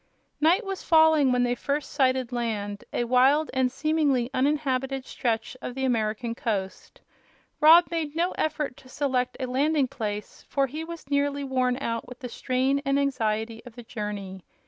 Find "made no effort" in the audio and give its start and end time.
7.91-8.75